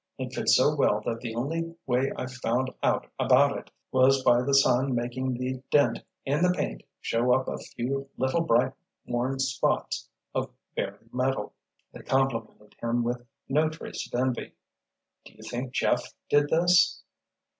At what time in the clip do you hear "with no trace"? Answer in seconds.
13.03-14.11